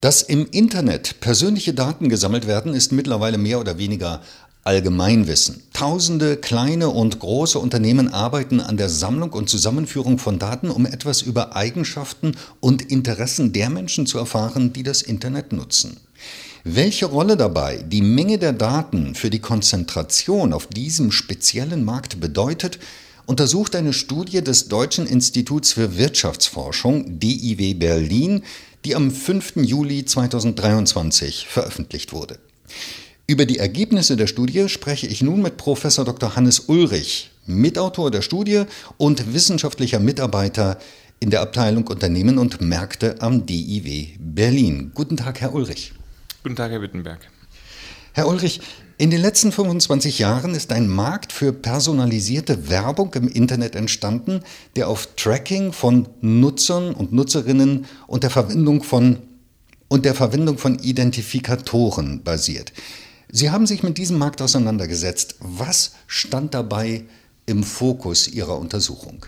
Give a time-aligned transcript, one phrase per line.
[0.00, 4.22] Dass im Internet persönliche Daten gesammelt werden, ist mittlerweile mehr oder weniger
[4.62, 5.64] Allgemeinwissen.
[5.72, 11.22] Tausende kleine und große Unternehmen arbeiten an der Sammlung und Zusammenführung von Daten, um etwas
[11.22, 15.96] über Eigenschaften und Interessen der Menschen zu erfahren, die das Internet nutzen.
[16.62, 22.78] Welche Rolle dabei die Menge der Daten für die Konzentration auf diesem speziellen Markt bedeutet,
[23.26, 28.42] untersucht eine Studie des Deutschen Instituts für Wirtschaftsforschung DIW Berlin
[28.84, 29.56] die am 5.
[29.56, 32.38] Juli 2023 veröffentlicht wurde.
[33.26, 36.36] Über die Ergebnisse der Studie spreche ich nun mit Professor Dr.
[36.36, 38.62] Hannes Ulrich, Mitautor der Studie
[38.96, 40.78] und wissenschaftlicher Mitarbeiter
[41.20, 44.92] in der Abteilung Unternehmen und Märkte am DIW Berlin.
[44.94, 45.92] Guten Tag, Herr Ulrich.
[46.42, 47.28] Guten Tag, Herr Wittenberg.
[48.18, 48.60] Herr Ulrich,
[48.96, 54.40] in den letzten 25 Jahren ist ein Markt für personalisierte Werbung im Internet entstanden,
[54.74, 59.18] der auf Tracking von Nutzern und Nutzerinnen und der Verwendung von
[59.86, 62.72] und der Verwendung von Identifikatoren basiert.
[63.30, 65.36] Sie haben sich mit diesem Markt auseinandergesetzt.
[65.38, 67.04] Was stand dabei
[67.46, 69.26] im Fokus Ihrer Untersuchung?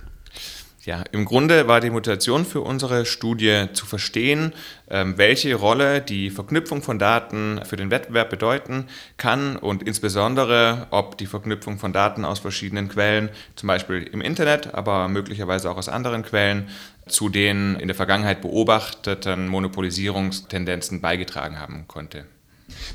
[0.82, 4.54] Ja, im Grunde war die Motivation für unsere Studie zu verstehen,
[4.88, 8.86] ähm, welche Rolle die Verknüpfung von Daten für den Wettbewerb bedeuten
[9.18, 14.72] kann und insbesondere, ob die Verknüpfung von Daten aus verschiedenen Quellen, zum Beispiel im Internet,
[14.72, 16.68] aber möglicherweise auch aus anderen Quellen,
[17.06, 22.24] zu den in der Vergangenheit beobachteten Monopolisierungstendenzen beigetragen haben konnte.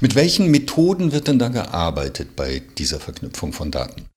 [0.02, 4.08] Mit welchen Methoden wird denn da gearbeitet bei dieser Verknüpfung von Daten?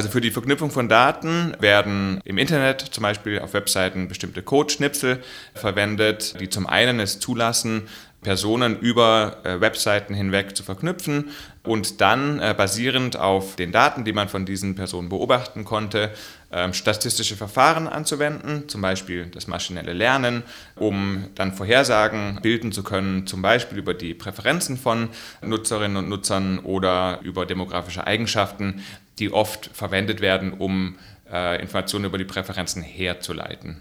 [0.00, 5.22] Also für die Verknüpfung von Daten werden im Internet zum Beispiel auf Webseiten bestimmte Codeschnipsel
[5.52, 7.86] verwendet, die zum einen es zulassen,
[8.22, 11.30] Personen über äh, Webseiten hinweg zu verknüpfen
[11.62, 16.10] und dann äh, basierend auf den Daten, die man von diesen Personen beobachten konnte,
[16.50, 20.42] äh, statistische Verfahren anzuwenden, zum Beispiel das maschinelle Lernen,
[20.76, 25.10] um dann Vorhersagen bilden zu können, zum Beispiel über die Präferenzen von
[25.42, 28.82] Nutzerinnen und Nutzern oder über demografische Eigenschaften,
[29.20, 30.96] die oft verwendet werden, um
[31.32, 33.76] äh, Informationen über die Präferenzen herzuleiten.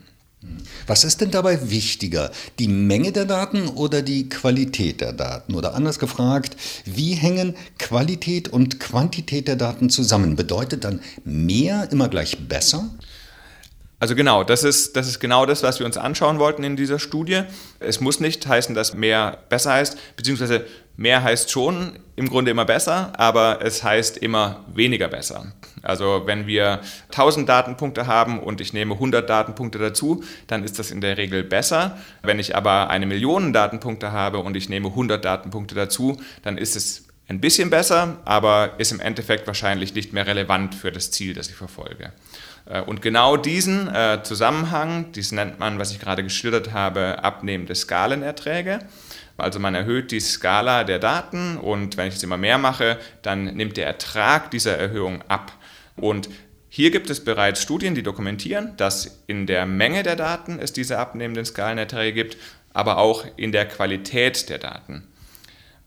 [0.87, 5.53] Was ist denn dabei wichtiger, die Menge der Daten oder die Qualität der Daten?
[5.53, 6.55] Oder anders gefragt,
[6.85, 10.37] wie hängen Qualität und Quantität der Daten zusammen?
[10.37, 12.89] Bedeutet dann mehr immer gleich besser?
[14.01, 16.99] Also genau, das ist, das ist genau das, was wir uns anschauen wollten in dieser
[16.99, 17.41] Studie.
[17.79, 20.65] Es muss nicht heißen, dass mehr besser heißt, beziehungsweise
[20.95, 25.51] mehr heißt schon im Grunde immer besser, aber es heißt immer weniger besser.
[25.81, 26.79] Also wenn wir
[27.09, 31.43] 1000 Datenpunkte haben und ich nehme 100 Datenpunkte dazu, dann ist das in der Regel
[31.43, 31.97] besser.
[32.21, 36.77] Wenn ich aber eine Million Datenpunkte habe und ich nehme 100 Datenpunkte dazu, dann ist
[36.77, 41.33] es ein bisschen besser, aber ist im Endeffekt wahrscheinlich nicht mehr relevant für das Ziel,
[41.33, 42.11] das ich verfolge.
[42.69, 47.75] Äh, und genau diesen äh, Zusammenhang, dies nennt man, was ich gerade geschildert habe, abnehmende
[47.75, 48.79] Skalenerträge.
[49.37, 53.45] Also man erhöht die Skala der Daten und wenn ich es immer mehr mache, dann
[53.55, 55.53] nimmt der Ertrag dieser Erhöhung ab.
[55.95, 56.29] Und
[56.67, 60.99] hier gibt es bereits Studien, die dokumentieren, dass in der Menge der Daten es diese
[60.99, 62.37] abnehmenden Skalenerträge gibt,
[62.73, 65.07] aber auch in der Qualität der Daten.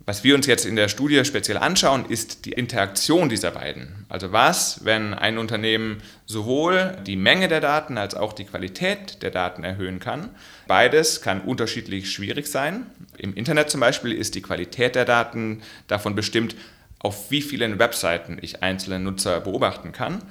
[0.05, 4.05] Was wir uns jetzt in der Studie speziell anschauen, ist die Interaktion dieser beiden.
[4.09, 9.31] Also was, wenn ein Unternehmen sowohl die Menge der Daten als auch die Qualität der
[9.31, 10.31] Daten erhöhen kann.
[10.67, 12.87] Beides kann unterschiedlich schwierig sein.
[13.17, 16.57] Im Internet zum Beispiel ist die Qualität der Daten davon bestimmt,
[16.99, 20.23] auf wie vielen Webseiten ich einzelne Nutzer beobachten kann.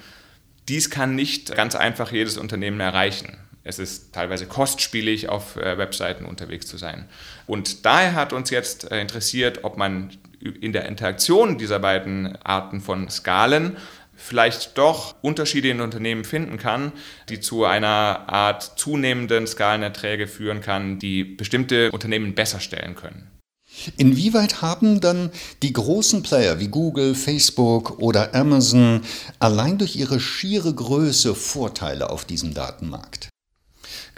[0.67, 3.37] Dies kann nicht ganz einfach jedes Unternehmen erreichen.
[3.63, 7.07] Es ist teilweise kostspielig, auf äh, Webseiten unterwegs zu sein.
[7.45, 12.81] Und daher hat uns jetzt äh, interessiert, ob man in der Interaktion dieser beiden Arten
[12.81, 13.77] von Skalen
[14.15, 16.91] vielleicht doch Unterschiede in Unternehmen finden kann,
[17.29, 23.27] die zu einer Art zunehmenden Skalenerträge führen kann, die bestimmte Unternehmen besser stellen können.
[23.97, 25.31] Inwieweit haben dann
[25.63, 29.01] die großen Player wie Google, Facebook oder Amazon
[29.39, 33.30] allein durch ihre schiere Größe Vorteile auf diesem Datenmarkt?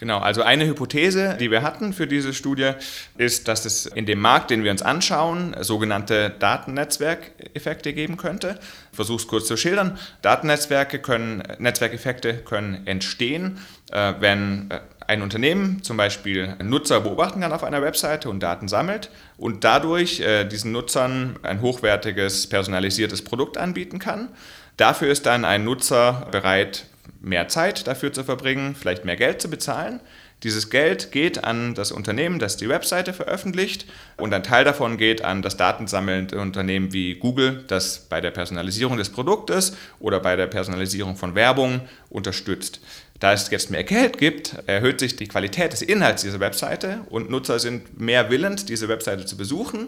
[0.03, 2.71] Genau, also eine Hypothese, die wir hatten für diese Studie,
[3.17, 8.59] ist, dass es in dem Markt, den wir uns anschauen, sogenannte Datennetzwerkeffekte geben könnte.
[8.91, 9.97] Ich versuche es kurz zu schildern.
[10.21, 13.59] Datennetzwerke können, Netzwerkeffekte können entstehen,
[13.93, 18.67] äh, wenn äh, ein Unternehmen zum Beispiel Nutzer beobachten kann auf einer Webseite und Daten
[18.67, 24.27] sammelt und dadurch äh, diesen Nutzern ein hochwertiges, personalisiertes Produkt anbieten kann.
[24.75, 26.87] Dafür ist dann ein Nutzer bereit,
[27.23, 30.01] mehr Zeit dafür zu verbringen, vielleicht mehr Geld zu bezahlen.
[30.43, 33.85] Dieses Geld geht an das Unternehmen, das die Webseite veröffentlicht
[34.17, 38.97] und ein Teil davon geht an das datensammelnde Unternehmen wie Google, das bei der Personalisierung
[38.97, 42.81] des Produktes oder bei der Personalisierung von Werbung unterstützt.
[43.21, 47.29] Da es jetzt mehr Geld gibt, erhöht sich die Qualität des Inhalts dieser Webseite und
[47.29, 49.87] Nutzer sind mehr willens, diese Webseite zu besuchen.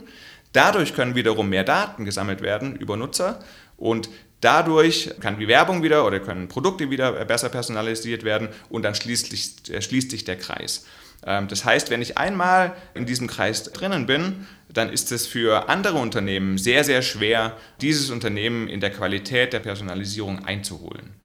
[0.53, 3.43] Dadurch können wiederum mehr Daten gesammelt werden über Nutzer
[3.75, 4.07] und
[4.45, 9.71] Dadurch kann die Werbung wieder oder können Produkte wieder besser personalisiert werden und dann schließt,
[9.71, 10.85] äh, schließt sich der Kreis.
[11.25, 15.67] Ähm, das heißt, wenn ich einmal in diesem Kreis drinnen bin, dann ist es für
[15.67, 21.15] andere Unternehmen sehr, sehr schwer, dieses Unternehmen in der Qualität der Personalisierung einzuholen.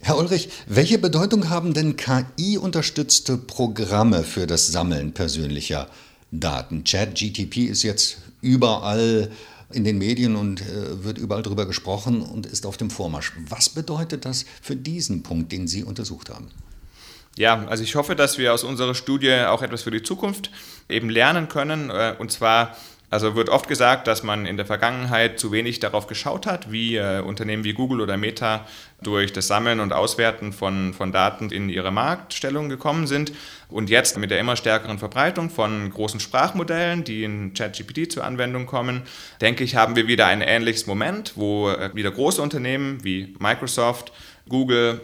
[0.00, 5.88] Herr Ulrich, welche Bedeutung haben denn KI-unterstützte Programme für das Sammeln persönlicher
[6.32, 6.82] Daten?
[6.82, 9.30] ChatGTP ist jetzt überall
[9.74, 13.32] in den Medien und äh, wird überall darüber gesprochen und ist auf dem Vormarsch.
[13.48, 16.48] Was bedeutet das für diesen Punkt, den Sie untersucht haben?
[17.36, 20.50] Ja, also ich hoffe, dass wir aus unserer Studie auch etwas für die Zukunft
[20.88, 21.90] eben lernen können.
[21.90, 22.76] Äh, und zwar
[23.12, 26.96] also wird oft gesagt, dass man in der Vergangenheit zu wenig darauf geschaut hat, wie
[26.96, 28.66] äh, Unternehmen wie Google oder Meta
[29.02, 33.32] durch das Sammeln und Auswerten von, von Daten in ihre Marktstellung gekommen sind.
[33.68, 38.64] Und jetzt mit der immer stärkeren Verbreitung von großen Sprachmodellen, die in ChatGPT zur Anwendung
[38.64, 39.02] kommen,
[39.42, 44.10] denke ich, haben wir wieder ein ähnliches Moment, wo äh, wieder große Unternehmen wie Microsoft,
[44.48, 45.02] Google,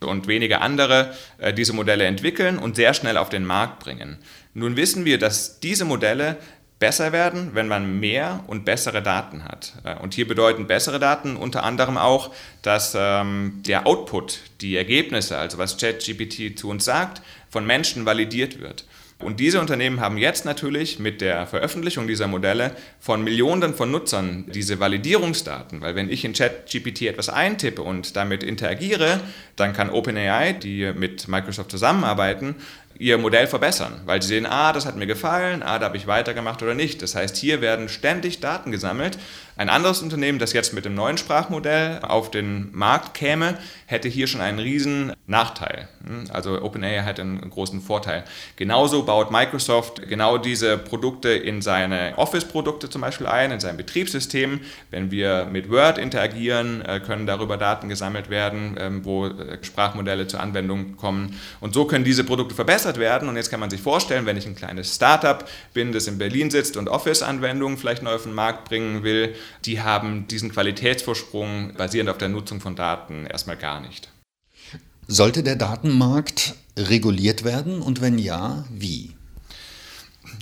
[0.00, 4.18] und wenige andere äh, diese Modelle entwickeln und sehr schnell auf den Markt bringen.
[4.54, 6.38] Nun wissen wir, dass diese Modelle
[6.80, 9.74] besser werden, wenn man mehr und bessere Daten hat.
[9.84, 12.32] Äh, und hier bedeuten bessere Daten unter anderem auch,
[12.62, 18.60] dass ähm, der Output, die Ergebnisse, also was ChatGPT zu uns sagt, von Menschen validiert
[18.60, 18.86] wird.
[19.20, 24.46] Und diese Unternehmen haben jetzt natürlich mit der Veröffentlichung dieser Modelle von Millionen von Nutzern
[24.48, 29.20] diese Validierungsdaten, weil wenn ich in ChatGPT etwas eintippe und damit interagiere,
[29.56, 32.54] dann kann OpenAI, die mit Microsoft zusammenarbeiten,
[33.00, 36.06] ihr Modell verbessern, weil sie sehen, ah, das hat mir gefallen, ah, da habe ich
[36.06, 37.00] weitergemacht oder nicht.
[37.00, 39.16] Das heißt, hier werden ständig Daten gesammelt.
[39.56, 44.26] Ein anderes Unternehmen, das jetzt mit dem neuen Sprachmodell auf den Markt käme, hätte hier
[44.26, 45.88] schon einen riesen Nachteil.
[46.06, 48.24] Hm, also OpenAI hat einen großen Vorteil.
[48.56, 54.60] Genauso baut Microsoft genau diese Produkte in seine Office-Produkte zum Beispiel ein, in sein Betriebssystem.
[54.90, 60.26] Wenn wir mit Word interagieren, äh, können darüber Daten gesammelt werden, ähm, wo äh, Sprachmodelle
[60.26, 61.38] zur Anwendung kommen.
[61.60, 63.28] Und so können diese Produkte verbessert verbessert werden.
[63.28, 65.44] Und jetzt kann man sich vorstellen, wenn ich ein kleines Startup
[65.74, 69.34] bin, das in Berlin sitzt und Office-Anwendungen vielleicht neu auf den Markt bringen will,
[69.64, 74.08] die haben diesen Qualitätsvorsprung basierend auf der Nutzung von Daten erstmal gar nicht.
[75.06, 79.14] Sollte der Datenmarkt reguliert werden und wenn ja, wie?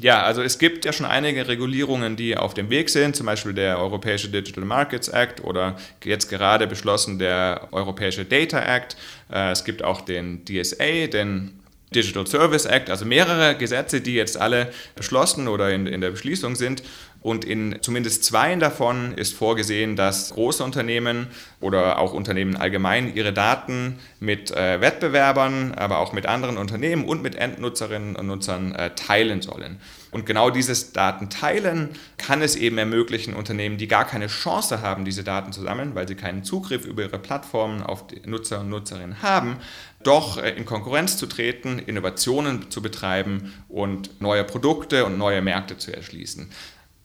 [0.02, 3.54] Ja, also es gibt ja schon einige Regulierungen, die auf dem Weg sind, zum Beispiel
[3.54, 8.96] der Europäische Digital Markets Act oder jetzt gerade beschlossen der Europäische Data Act.
[9.32, 11.58] Äh, es gibt auch den DSA, den
[11.94, 16.54] Digital Service Act, also mehrere Gesetze, die jetzt alle beschlossen oder in, in der Beschließung
[16.54, 16.82] sind.
[17.20, 21.26] Und in zumindest zwei davon ist vorgesehen, dass große Unternehmen
[21.60, 27.22] oder auch Unternehmen allgemein ihre Daten mit äh, Wettbewerbern, aber auch mit anderen Unternehmen und
[27.22, 29.78] mit Endnutzerinnen und Nutzern äh, teilen sollen.
[30.10, 35.24] Und genau dieses Datenteilen kann es eben ermöglichen, Unternehmen, die gar keine Chance haben, diese
[35.24, 39.56] Daten zu sammeln, weil sie keinen Zugriff über ihre Plattformen auf Nutzer und Nutzerinnen haben,
[40.04, 45.76] doch äh, in Konkurrenz zu treten, Innovationen zu betreiben und neue Produkte und neue Märkte
[45.76, 46.50] zu erschließen.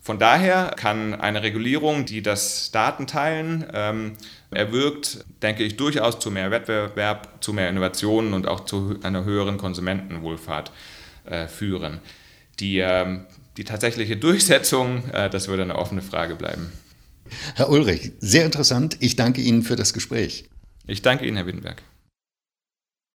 [0.04, 4.14] Von daher kann eine Regulierung, die das Datenteilen ähm,
[4.52, 9.58] erwirkt, denke ich, durchaus zu mehr Wettbewerb, zu mehr Innovationen und auch zu einer höheren
[9.58, 10.74] Konsumentenwohlfahrt
[11.24, 12.00] äh, führen.
[12.60, 13.20] Die, äh,
[13.56, 16.74] die tatsächliche Durchsetzung, äh, das würde eine offene Frage bleiben.
[17.56, 18.98] Herr Ulrich, sehr interessant.
[19.00, 20.50] Ich danke Ihnen für das Gespräch.
[20.86, 21.82] Ich danke Ihnen, Herr Wittenberg.